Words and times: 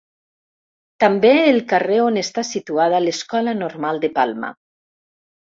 També 1.03 1.33
el 1.49 1.61
carrer 1.73 1.99
on 2.05 2.17
està 2.21 2.45
situada 2.53 3.03
l'Escola 3.05 3.55
Normal 3.61 4.03
de 4.07 4.13
Palma. 4.19 4.53